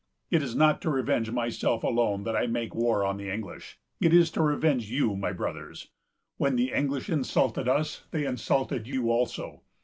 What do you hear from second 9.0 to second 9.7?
also.